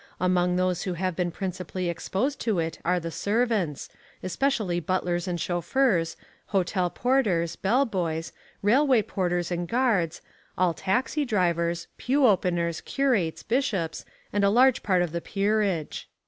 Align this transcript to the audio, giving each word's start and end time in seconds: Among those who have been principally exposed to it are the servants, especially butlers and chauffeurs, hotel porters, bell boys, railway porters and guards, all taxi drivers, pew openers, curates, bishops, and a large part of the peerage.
Among 0.19 0.55
those 0.55 0.81
who 0.81 0.95
have 0.95 1.15
been 1.15 1.29
principally 1.29 1.87
exposed 1.87 2.39
to 2.41 2.57
it 2.57 2.79
are 2.83 2.99
the 2.99 3.11
servants, 3.11 3.87
especially 4.23 4.79
butlers 4.79 5.27
and 5.27 5.39
chauffeurs, 5.39 6.17
hotel 6.47 6.89
porters, 6.89 7.55
bell 7.55 7.85
boys, 7.85 8.33
railway 8.63 9.03
porters 9.03 9.51
and 9.51 9.67
guards, 9.67 10.23
all 10.57 10.73
taxi 10.73 11.23
drivers, 11.23 11.85
pew 11.97 12.25
openers, 12.25 12.81
curates, 12.81 13.43
bishops, 13.43 14.03
and 14.33 14.43
a 14.43 14.49
large 14.49 14.81
part 14.81 15.03
of 15.03 15.11
the 15.11 15.21
peerage. 15.21 16.09